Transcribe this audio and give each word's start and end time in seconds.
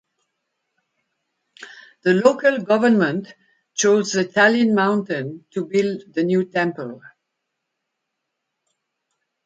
The 2.01 2.15
local 2.15 2.57
government 2.63 3.35
chose 3.75 4.13
the 4.13 4.25
Talin 4.25 4.73
Mountain 4.73 5.45
to 5.51 5.65
build 5.67 6.11
the 6.11 6.23
new 6.23 6.43
temple. 6.45 7.03